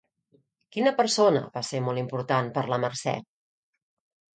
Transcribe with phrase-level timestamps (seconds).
[0.75, 3.19] Quina persona va ser molt important per la Mercè?